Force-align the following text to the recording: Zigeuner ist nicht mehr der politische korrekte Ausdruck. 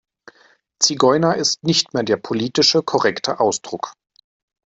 Zigeuner 0.81 1.35
ist 1.35 1.61
nicht 1.63 1.93
mehr 1.93 2.01
der 2.01 2.17
politische 2.17 2.81
korrekte 2.81 3.39
Ausdruck. 3.39 3.93